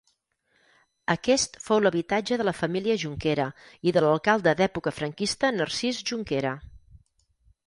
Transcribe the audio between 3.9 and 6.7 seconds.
i de l'alcalde d'època franquista Narcís Junquera.